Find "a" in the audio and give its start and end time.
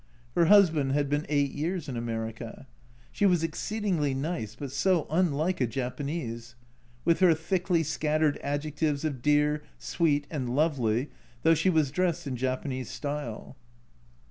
5.61-5.67